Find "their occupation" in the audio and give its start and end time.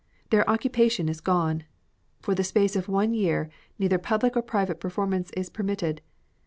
0.31-1.07